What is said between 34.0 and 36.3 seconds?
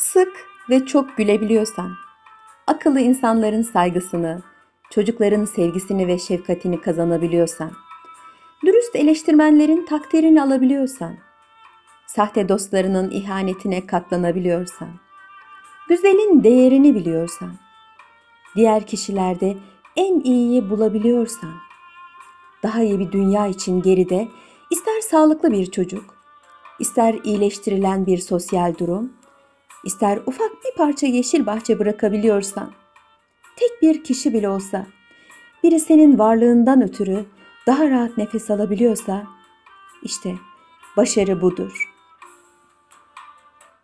kişi bile olsa, biri senin